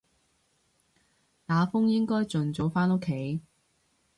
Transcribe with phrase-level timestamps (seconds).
[1.45, 3.41] 打風應該盡早返屋企